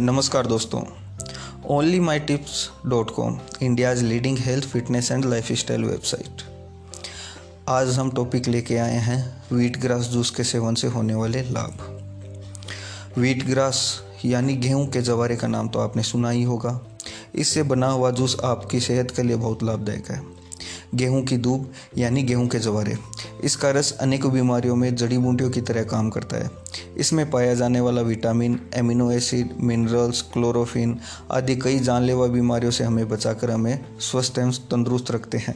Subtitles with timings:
[0.00, 0.80] नमस्कार दोस्तों।
[1.70, 6.42] Only my tips dot com India's leading health fitness and life style website
[7.68, 9.18] आज हम topic लेके आए हैं
[9.52, 13.84] वीट ग्रास जूस के सेवन से होने वाले लाभ। वीट ग्रास
[14.24, 16.78] यानी गेहूँ के जवारे का नाम तो आपने सुना ही होगा।
[17.34, 20.20] इससे बना हुआ जूस आपकी सेहत के लिए बहुत लाभदायक है।
[20.94, 22.96] गेहूँ की दूब, यानी गेहूँ के जवारे।
[23.40, 26.50] इसका रस अनेकों बीमारियों में जड़ी बूटियों की तरह काम करता है।
[26.96, 30.98] इसमें पाया जाने वाला vitamin, amino acid, minerals, chlorophyll
[31.30, 35.54] आदि कई जानलेवा बीमारियों से हमें बचाकर हमें स्वस्थ एवं तंदुरुस्त रखते हैं।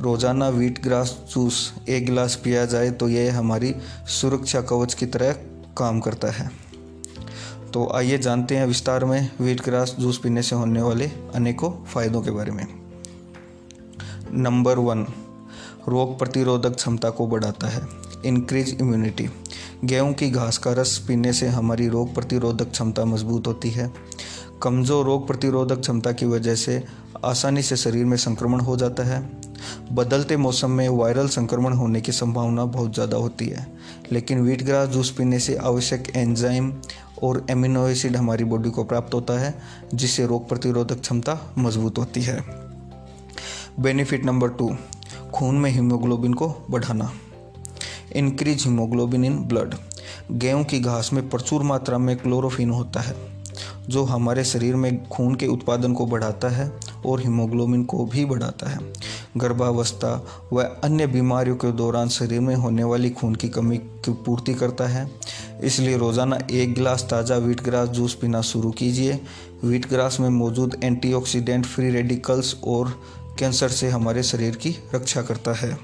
[0.00, 3.74] रोज़ाना वीट ग्रास जूस एक गिलास पिया जाए तो यह हमारी
[4.10, 5.32] सुरक्षा कवच की तरह
[5.78, 6.50] काम करता है।
[7.72, 12.22] तो आइए जानते हैं विस्तार में वीट ग्रास जूस पीने से होने वाले अनेकों फ़ायदों
[12.22, 12.66] के बारे में।
[14.32, 15.06] नंबर वन
[15.88, 17.86] रोग प्रतिरोधक क्षमता को बढ़ाता है।
[18.26, 19.28] इंक्रीज इम्यूनिटी
[19.84, 23.90] गेहूँ की घास का रस पीने से हमारी रोग प्रतिरोधक क्षमता मज़बूत होती है।
[24.62, 26.82] कमज़ोर रोग प्रतिरोधक क्षमता की वजह से
[27.24, 29.20] आसानी से शरीर में संक्रमण हो जाता है।
[29.92, 33.66] बदलते मौसम में वायरल संक्रमण होने की संभावना बहुत ज़्यादा होती है।
[34.12, 36.72] लेकिन वीट ग्रास जूस पीने से आवश्यक एंजाइम
[37.22, 39.54] और एमिनो एसिड हमारी बॉडी को प्राप्त होता है,
[39.94, 42.44] जिससे रोग प्रतिरोधक क्षमता मज़बूत होती है।
[43.80, 44.70] बेनिफिट नंबर टू
[45.38, 47.10] खून में हीमोग्लोबिन को बढ़ाना।
[48.16, 49.74] इंक्रीज हीमोग्लोबिन इन ब्लड
[50.32, 53.14] गेहूँ की घास में प्रचुर मात्रा में क्लोरोफिन होता है,
[53.88, 56.70] जो हमारे शरीर में खून के उत्पादन को बढ़ाता है
[57.06, 58.78] और हीमोग्लोबिन को भी बढ़ाता है।
[59.36, 60.10] गर्भावस्था
[60.52, 64.86] व अन्य बीमारियों के दौरान शरीर में होने वाली खून की कमी की पूर्ति करता
[64.86, 65.08] है।
[65.64, 69.20] इसलिए रोज़ाना एक गिलास ताज़ा वीट ग्रास जूस पीना शुरू कीजिए।
[69.64, 72.92] वीट ग्रास में मौजूद एंटीऑक्सीडेंट फ्री रेडिकल्स और
[73.38, 75.78] कैंसर से हमारे शरीर की रक्षा करता है।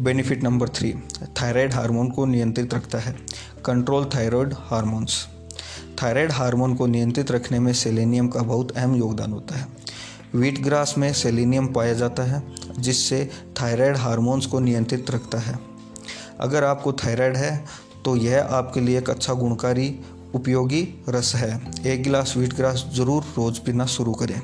[0.00, 0.92] Benefit number three,
[1.40, 3.14] thyroid hormone को नियंत्रित रखता है।
[3.66, 5.26] Control thyroid hormones.
[6.02, 9.66] Thyroid hormone को नियंत्रित रखने में सेलेनियम का बहुत अहम योगदान होता है।
[10.34, 12.42] वीट ग्रास में सेलेनियम पाया जाता है,
[12.78, 13.28] जिससे
[13.60, 15.58] थायराइड हार्मोन्स को नियंत्रित रखता है।
[16.40, 17.64] अगर आपको थायराइड है
[18.04, 19.94] तो यह आपके लिए एक अच्छा गुणकारी,
[20.34, 21.50] उपयोगी रस है।
[21.86, 24.40] एक गिलास वीट ग्रास ज़रूर रोज़ पीना शुरू करें।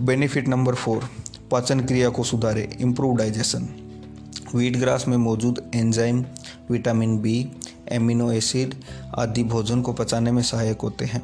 [0.00, 1.08] बेनिफिट नंबर फोर
[1.50, 3.68] पाचन क्रिया को सुधारे इम्प्रूव डाइजेशन
[4.54, 6.24] वीट ग्रास में मौजूद enzyme
[6.70, 7.34] vitamin B
[7.92, 8.74] amino acid
[9.18, 11.22] आदि भोजन को पचाने में सहायक होते हैं।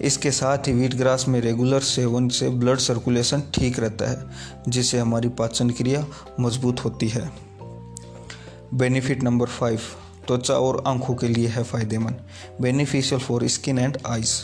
[0.00, 4.24] इसके साथ ही वीट ग्रास में रेगुलर सेवन से ब्लड सर्कुलेशन ठीक रहता है,
[4.68, 6.06] जिससे हमारी पाचन क्रिया
[6.40, 7.30] मज़बूत होती है।
[8.74, 9.80] बेनिफिट नंबर फाइव
[10.26, 12.20] त्वचा और आँखों के लिए है फ़ायदेमंद।
[12.60, 14.40] Beneficial for skin and eyes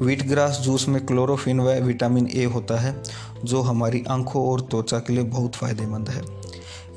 [0.00, 3.02] wheat grass juice में क्लोरोफिन व विटामिन ए होता है,
[3.44, 6.22] जो हमारी आँखों और त्वचा के लिए बहुत फ़ायदेमंद है।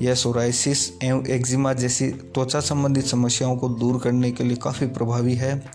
[0.02, 5.36] यह सोराइसिस एवं एक्जिमा जैसी त्वचा संबंधित समस्याओं को दूर करने के लिए काफ़ी प्रभावी
[5.36, 5.66] है।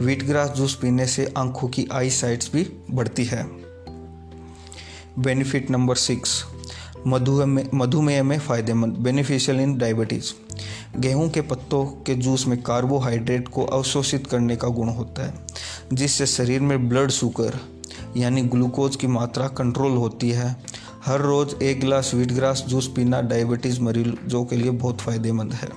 [0.00, 3.44] वीट ग्रास जूस पीने से आँखों की आई साइट्स भी बढ़ती है।
[5.18, 6.44] बेनिफिट नंबर सिक्स
[7.06, 10.32] मधुमेह मधुमेह में फ़ायदेमंद बेनिफिशियल इन डायबिटीज़
[10.96, 15.34] गेहूँ के पत्तों के जूस में कार्बोहाइड्रेट को अवशोषित करने का गुण होता है,
[15.92, 17.58] जिससे शरीर में ब्लड शुगर
[18.16, 20.56] यानी ग्लूकोज की मात्रा कंट्रोल होती है।
[21.04, 25.68] हर रोज़ एक गिलास वीट ग्रास जूस पीना डायबिटीज़ मरीजों के लिए बहुत फ़ायदेमंद है।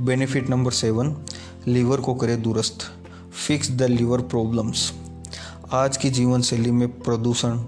[0.00, 1.16] बेनिफिट नंबर सेवन
[1.68, 2.78] लीवर को करे दुरुस्त
[3.46, 4.92] फिक्स द लीवर प्रॉब्लम्स
[5.72, 7.58] आज की जीवन शैली में प्रदूषण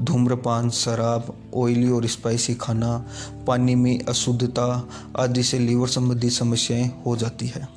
[0.00, 3.06] धूम्रपान, शराब ऑयली और स्पाइसी खाना,
[3.46, 4.88] पानी में अशुद्धता
[5.18, 7.68] आदि से लीवर संबंधी समस्याएँ हो जाती है।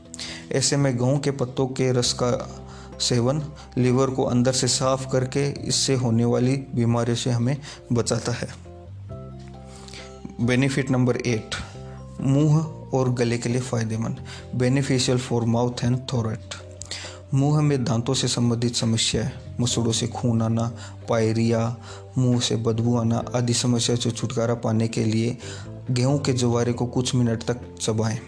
[0.52, 2.58] ऐसे में गेहूँ के पत्तों के रस का
[3.00, 3.44] सेवन
[3.78, 7.58] लीवर को अंदर से साफ़ करके इससे होने वाली बीमारियों से हमें
[7.94, 8.50] बचाता है।
[10.42, 11.56] बेनिफिट नंबर एट
[12.22, 12.58] मुँह
[12.94, 16.61] और गले के लिए फ़ायदेमंद। Beneficial for mouth and throat
[17.34, 20.78] मुँह में दांतों से संबंधित समस्या है मसूड़ों से खून आना,
[21.10, 21.78] पायरिया,
[22.18, 25.38] मुँह से बदबू आना आदि समस्या से छुटकारा पाने के लिए
[25.92, 28.20] गेहूँ के जवारे को कुछ मिनट तक चबाएँ।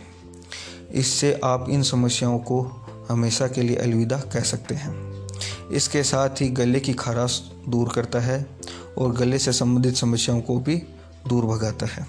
[0.91, 5.27] इससे आप इन समस्याओं को हमेशा के लिए अलविदा कह सकते हैं।
[5.71, 8.47] इसके साथ ही गले की खराश दूर करता है
[8.97, 10.75] और गले से संबंधित समस्याओं को भी
[11.27, 12.07] दूर भगाता है।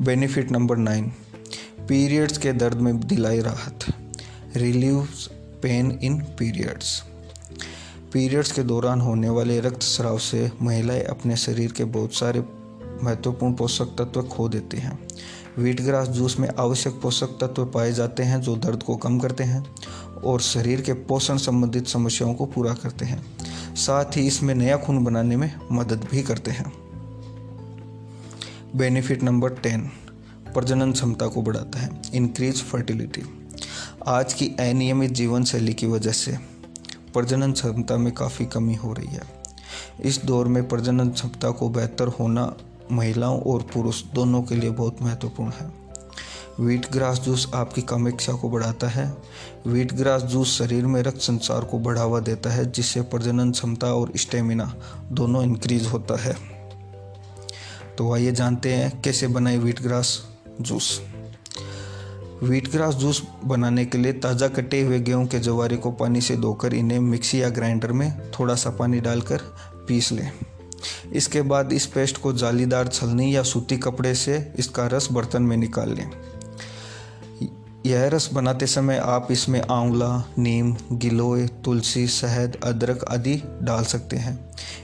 [0.00, 1.12] बेनिफिट नंबर नाइन
[1.88, 3.93] पीरियड्स के दर्द में दिलाई राहत।
[4.56, 5.26] Relieves
[5.62, 7.02] pain in periods.
[8.12, 12.40] Periods के दौरान होने वाले रक्तस्राव से महिलाएँ अपने शरीर के बहुत सारे
[13.02, 14.98] महत्वपूर्ण पोषक तत्व खो देते हैं।
[15.58, 19.44] वीट ग्रास जूस में आवश्यक पोषक तत्व पाए जाते हैं जो दर्द को कम करते
[19.44, 19.64] हैं
[20.24, 23.22] और शरीर के पोषण संबंधित समस्याओं को पूरा करते हैं।
[23.74, 26.72] साथ ही इसमें नया खून बनाने में मदद भी करते हैं।
[28.76, 29.90] बेनिफिट नंबर टेन
[30.54, 33.22] प्रजनन क्षमता को बढ़ाता है इंक्रीज फर्टिलिटी
[34.08, 36.36] आज की अनियमित जीवन शैली की वजह से
[37.14, 39.22] प्रजनन क्षमता में काफ़ी कमी हो रही है।
[40.00, 42.56] इस दौर में प्रजनन क्षमता को बेहतर होना
[42.92, 45.70] महिलाओं और पुरुष दोनों के लिए बहुत महत्वपूर्ण है।
[46.60, 49.16] वीट ग्रास जूस आपकी कामेक्षा को बढ़ाता है।
[49.66, 54.12] वीट ग्रास जूस शरीर में रक्त संचार को बढ़ावा देता है, जिससे प्रजनन क्षमता और
[54.16, 54.74] स्टेमिना
[55.12, 56.36] दोनों इंक्रीज होता है।
[57.98, 60.22] तो आइए जानते हैं कैसे बनाए wheat grass
[60.60, 61.00] juice
[62.44, 66.36] wheat grass juice बनाने के लिए ताज़ा कटे हुए गेहूँ के जवारे को पानी से
[66.36, 69.42] धोकर इन्हें मिक्सी या ग्राइंडर में थोड़ा सा पानी डालकर
[69.88, 70.30] पीस लें।
[71.12, 75.56] इसके बाद इस पेस्ट को जालीदार छलनी या सूती कपड़े से इसका रस बर्तन में
[75.56, 76.10] निकाल लें।
[77.86, 84.16] यह रस बनाते समय आप इसमें आंवला, नीम, गिलोय, तुलसी, शहद, अदरक आदि डाल सकते
[84.16, 84.38] हैं।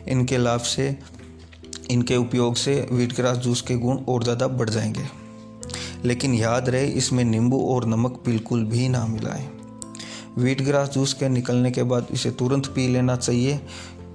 [0.08, 0.96] इनके लाभ से,
[1.90, 5.19] इनके उपयोग से वीट ग्रास जूस के गुण और ज़्यादा बढ़ जाएँगे।
[6.04, 9.48] लेकिन याद रहे, इसमें नींबू और नमक बिल्कुल भी ना मिलाएँ।
[10.38, 13.60] वीट ग्रास जूस के निकलने के बाद इसे तुरंत पी लेना चाहिए,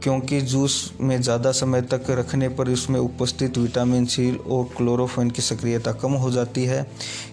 [0.04, 5.42] क्योंकि जूस में ज़्यादा समय तक रखने पर इसमें उपस्थित विटामिन सी और क्लोरोफिन की
[5.42, 6.86] सक्रियता कम हो जाती है।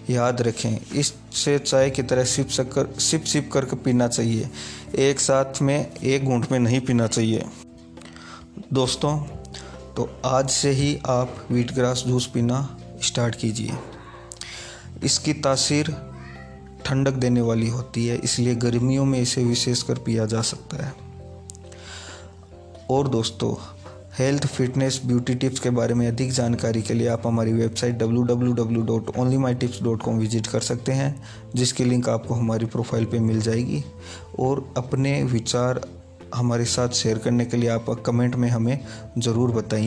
[0.09, 4.49] याद रखें, इससे चाय की तरह सिप कर सिप सिप करके पीना चाहिए।
[4.99, 7.45] एक साथ में, एक घूंट में नहीं पीना चाहिए।
[8.73, 9.17] दोस्तों
[9.95, 12.67] तो आज से ही आप वीट ग्रास जूस पीना
[13.03, 13.73] स्टार्ट कीजिए।
[15.03, 15.95] इसकी तासीर
[16.85, 20.93] ठंडक देने वाली होती है, इसलिए गर्मियों में इसे विशेषकर पिया जा सकता है।
[22.89, 23.55] और दोस्तों
[24.19, 30.09] हेल्थ फिटनेस ब्यूटी टिप्स के बारे में अधिक जानकारी के लिए आप हमारी वेबसाइट www.onlymytips.com
[30.09, 31.23] विज़िट कर सकते हैं,
[31.55, 33.83] जिसकी लिंक आपको हमारी प्रोफ़ाइल पे मिल जाएगी।
[34.39, 35.81] और अपने विचार
[36.35, 38.79] हमारे साथ शेयर करने के लिए आप कमेंट में हमें
[39.17, 39.81] ज़रूर बताइए।